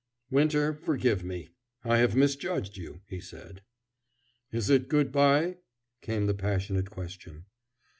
[0.31, 1.51] "Winter, forgive me,
[1.83, 3.61] I have misjudged you," he said.
[4.51, 5.57] "Is it good by?"
[6.01, 7.45] came the passionate question.